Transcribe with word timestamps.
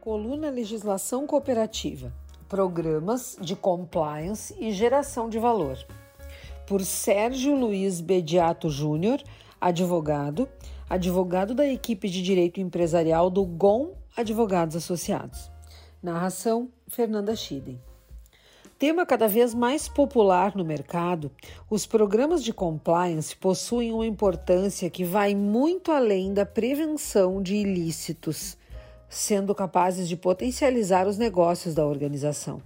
Coluna 0.00 0.48
Legislação 0.48 1.26
Cooperativa, 1.26 2.10
Programas 2.48 3.36
de 3.38 3.54
Compliance 3.54 4.56
e 4.58 4.72
Geração 4.72 5.28
de 5.28 5.38
Valor. 5.38 5.76
Por 6.66 6.82
Sérgio 6.82 7.54
Luiz 7.54 8.00
Bediato 8.00 8.70
Júnior, 8.70 9.22
advogado, 9.60 10.48
advogado 10.88 11.54
da 11.54 11.66
equipe 11.66 12.08
de 12.08 12.22
Direito 12.22 12.62
Empresarial 12.62 13.28
do 13.28 13.44
GOM 13.44 13.92
Advogados 14.16 14.74
Associados. 14.74 15.50
Narração: 16.02 16.70
Fernanda 16.88 17.36
Schiden. 17.36 17.78
Tema 18.78 19.04
cada 19.04 19.28
vez 19.28 19.52
mais 19.52 19.86
popular 19.86 20.56
no 20.56 20.64
mercado, 20.64 21.30
os 21.68 21.84
programas 21.84 22.42
de 22.42 22.54
compliance 22.54 23.36
possuem 23.36 23.92
uma 23.92 24.06
importância 24.06 24.88
que 24.88 25.04
vai 25.04 25.34
muito 25.34 25.92
além 25.92 26.32
da 26.32 26.46
prevenção 26.46 27.42
de 27.42 27.56
ilícitos 27.56 28.56
sendo 29.10 29.54
capazes 29.54 30.08
de 30.08 30.16
potencializar 30.16 31.06
os 31.08 31.18
negócios 31.18 31.74
da 31.74 31.84
organização. 31.84 32.62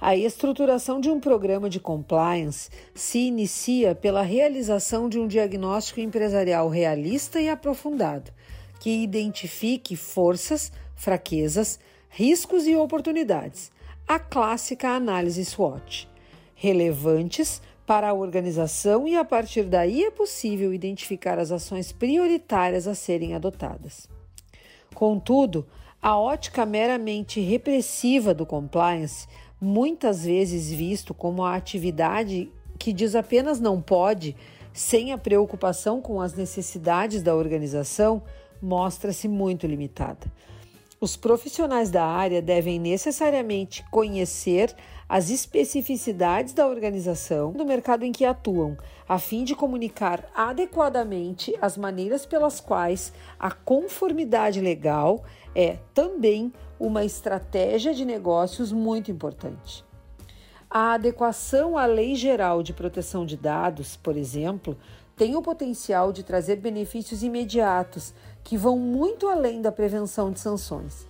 A 0.00 0.16
estruturação 0.16 0.98
de 0.98 1.10
um 1.10 1.20
programa 1.20 1.68
de 1.68 1.78
compliance 1.78 2.70
se 2.94 3.18
inicia 3.18 3.94
pela 3.94 4.22
realização 4.22 5.10
de 5.10 5.18
um 5.18 5.28
diagnóstico 5.28 6.00
empresarial 6.00 6.70
realista 6.70 7.38
e 7.38 7.50
aprofundado, 7.50 8.32
que 8.80 9.02
identifique 9.02 9.94
forças, 9.94 10.72
fraquezas, 10.96 11.78
riscos 12.08 12.66
e 12.66 12.74
oportunidades, 12.74 13.70
a 14.08 14.18
clássica 14.18 14.88
análise 14.88 15.44
SWOT, 15.44 16.08
relevantes 16.54 17.60
para 17.86 18.08
a 18.08 18.14
organização 18.14 19.06
e 19.06 19.16
a 19.16 19.24
partir 19.24 19.64
daí 19.64 20.04
é 20.04 20.10
possível 20.10 20.72
identificar 20.72 21.38
as 21.38 21.52
ações 21.52 21.92
prioritárias 21.92 22.86
a 22.86 22.94
serem 22.94 23.34
adotadas. 23.34 24.08
Contudo, 25.00 25.66
a 26.02 26.18
ótica 26.18 26.66
meramente 26.66 27.40
repressiva 27.40 28.34
do 28.34 28.44
compliance, 28.44 29.26
muitas 29.58 30.26
vezes 30.26 30.70
visto 30.70 31.14
como 31.14 31.42
a 31.42 31.56
atividade 31.56 32.52
que 32.78 32.92
diz 32.92 33.14
apenas 33.14 33.58
não 33.58 33.80
pode, 33.80 34.36
sem 34.74 35.10
a 35.10 35.16
preocupação 35.16 36.02
com 36.02 36.20
as 36.20 36.34
necessidades 36.34 37.22
da 37.22 37.34
organização, 37.34 38.22
mostra-se 38.60 39.26
muito 39.26 39.66
limitada. 39.66 40.30
Os 41.02 41.16
profissionais 41.16 41.90
da 41.90 42.04
área 42.04 42.42
devem 42.42 42.78
necessariamente 42.78 43.82
conhecer 43.90 44.76
as 45.08 45.30
especificidades 45.30 46.52
da 46.52 46.68
organização 46.68 47.52
do 47.52 47.64
mercado 47.64 48.04
em 48.04 48.12
que 48.12 48.22
atuam, 48.22 48.76
a 49.08 49.18
fim 49.18 49.42
de 49.42 49.54
comunicar 49.54 50.30
adequadamente 50.34 51.56
as 51.58 51.78
maneiras 51.78 52.26
pelas 52.26 52.60
quais 52.60 53.14
a 53.38 53.50
conformidade 53.50 54.60
legal 54.60 55.24
é 55.54 55.78
também 55.94 56.52
uma 56.78 57.02
estratégia 57.02 57.94
de 57.94 58.04
negócios 58.04 58.70
muito 58.70 59.10
importante. 59.10 59.82
A 60.68 60.92
adequação 60.92 61.78
à 61.78 61.86
Lei 61.86 62.14
Geral 62.14 62.62
de 62.62 62.74
Proteção 62.74 63.24
de 63.24 63.38
Dados, 63.38 63.96
por 63.96 64.18
exemplo, 64.18 64.76
tem 65.20 65.36
o 65.36 65.42
potencial 65.42 66.14
de 66.14 66.22
trazer 66.22 66.56
benefícios 66.56 67.22
imediatos 67.22 68.14
que 68.42 68.56
vão 68.56 68.78
muito 68.78 69.28
além 69.28 69.60
da 69.60 69.70
prevenção 69.70 70.32
de 70.32 70.40
sanções. 70.40 71.06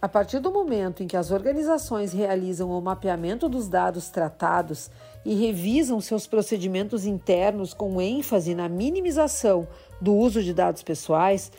A 0.00 0.08
partir 0.08 0.38
do 0.38 0.52
momento 0.52 1.02
em 1.02 1.08
que 1.08 1.16
as 1.16 1.32
organizações 1.32 2.12
realizam 2.12 2.70
o 2.70 2.80
mapeamento 2.80 3.48
dos 3.48 3.66
dados 3.66 4.08
tratados 4.08 4.88
e 5.24 5.34
revisam 5.34 6.00
seus 6.00 6.28
procedimentos 6.28 7.04
internos 7.04 7.74
com 7.74 8.00
ênfase 8.00 8.54
na 8.54 8.68
minimização 8.68 9.66
do 10.00 10.14
uso 10.14 10.44
de 10.44 10.54
dados 10.54 10.84
pessoais, 10.84 11.50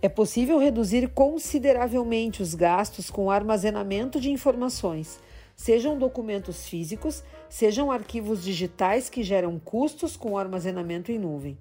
é 0.00 0.08
possível 0.08 0.58
reduzir 0.58 1.08
consideravelmente 1.08 2.40
os 2.40 2.54
gastos 2.54 3.10
com 3.10 3.30
armazenamento 3.30 4.18
de 4.18 4.30
informações 4.30 5.20
sejam 5.56 5.98
documentos 5.98 6.66
físicos, 6.66 7.22
sejam 7.48 7.90
arquivos 7.90 8.42
digitais 8.42 9.08
que 9.08 9.22
geram 9.22 9.58
custos 9.58 10.16
com 10.16 10.32
o 10.32 10.38
armazenamento 10.38 11.12
em 11.12 11.18
nuvem. 11.18 11.58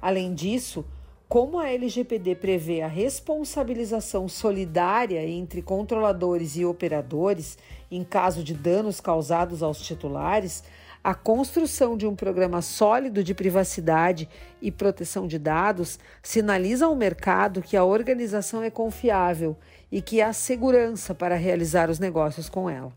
Além 0.00 0.34
disso, 0.34 0.84
como 1.28 1.58
a 1.58 1.70
LGPD 1.70 2.34
prevê 2.34 2.82
a 2.82 2.86
responsabilização 2.86 4.28
solidária 4.28 5.26
entre 5.26 5.62
controladores 5.62 6.56
e 6.56 6.64
operadores 6.64 7.56
em 7.90 8.04
caso 8.04 8.44
de 8.44 8.52
danos 8.52 9.00
causados 9.00 9.62
aos 9.62 9.80
titulares, 9.80 10.62
a 11.02 11.14
construção 11.14 11.96
de 11.96 12.06
um 12.06 12.14
programa 12.14 12.60
sólido 12.62 13.24
de 13.24 13.34
privacidade 13.34 14.28
e 14.60 14.70
proteção 14.70 15.26
de 15.26 15.38
dados 15.38 15.98
sinaliza 16.22 16.86
ao 16.86 16.94
mercado 16.94 17.62
que 17.62 17.76
a 17.76 17.84
organização 17.84 18.62
é 18.62 18.70
confiável 18.70 19.56
e 19.90 20.02
que 20.02 20.20
há 20.20 20.32
segurança 20.32 21.14
para 21.14 21.34
realizar 21.34 21.90
os 21.90 21.98
negócios 21.98 22.48
com 22.48 22.68
ela. 22.68 22.92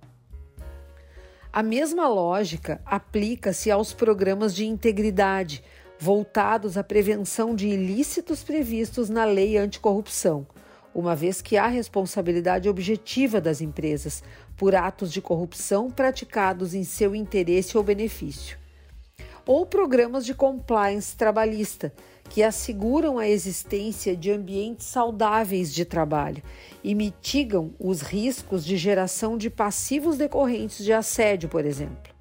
A 1.55 1.63
mesma 1.63 2.05
lógica 2.09 2.81
aplica-se 2.85 3.71
aos 3.71 3.93
programas 3.93 4.53
de 4.53 4.65
integridade 4.65 5.63
voltados 5.97 6.77
à 6.77 6.83
prevenção 6.83 7.55
de 7.55 7.69
ilícitos 7.69 8.43
previstos 8.43 9.09
na 9.09 9.23
Lei 9.23 9.57
Anticorrupção, 9.57 10.45
uma 10.93 11.15
vez 11.15 11.41
que 11.41 11.55
há 11.55 11.67
responsabilidade 11.67 12.67
objetiva 12.67 13.39
das 13.39 13.61
empresas 13.61 14.21
por 14.57 14.75
atos 14.75 15.13
de 15.13 15.21
corrupção 15.21 15.89
praticados 15.89 16.73
em 16.73 16.83
seu 16.83 17.15
interesse 17.15 17.77
ou 17.77 17.83
benefício. 17.85 18.57
Ou 19.45 19.65
programas 19.65 20.25
de 20.25 20.33
compliance 20.33 21.15
trabalhista 21.15 21.93
que 22.29 22.43
asseguram 22.43 23.17
a 23.17 23.27
existência 23.27 24.15
de 24.15 24.31
ambientes 24.31 24.87
saudáveis 24.87 25.73
de 25.73 25.85
trabalho 25.85 26.43
e 26.83 26.93
mitigam 26.93 27.73
os 27.79 28.01
riscos 28.01 28.65
de 28.65 28.77
geração 28.77 29.37
de 29.37 29.49
passivos 29.49 30.17
decorrentes 30.17 30.83
de 30.83 30.91
assédio, 30.91 31.47
por 31.47 31.65
exemplo. 31.65 32.13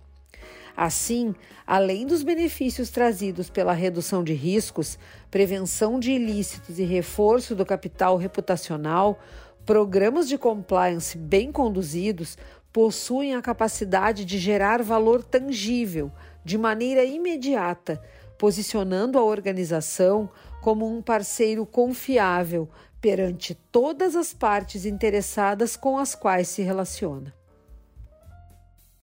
Assim, 0.77 1.35
além 1.67 2.07
dos 2.07 2.23
benefícios 2.23 2.91
trazidos 2.91 3.49
pela 3.49 3.73
redução 3.73 4.25
de 4.25 4.35
riscos, 4.35 4.99
prevenção 5.31 6.01
de 6.01 6.13
ilícitos 6.13 6.79
e 6.79 6.85
reforço 6.85 7.55
do 7.55 7.65
capital 7.65 8.17
reputacional, 8.17 9.19
programas 9.65 10.29
de 10.29 10.37
compliance 10.37 11.17
bem 11.17 11.53
conduzidos 11.53 12.37
possuem 12.73 13.37
a 13.37 13.43
capacidade 13.43 14.25
de 14.25 14.37
gerar 14.37 14.83
valor 14.83 15.23
tangível 15.23 16.11
de 16.45 16.59
maneira 16.59 17.05
imediata 17.05 18.03
posicionando 18.45 19.19
a 19.19 19.25
organização 19.25 20.29
como 20.61 20.87
um 20.87 21.01
parceiro 21.01 21.65
confiável 21.65 22.69
perante 23.01 23.55
todas 23.55 24.15
as 24.15 24.35
partes 24.35 24.85
interessadas 24.85 25.79
com 25.79 25.97
as 25.97 26.15
quais 26.15 26.49
se 26.49 26.61
relaciona. 26.61 27.35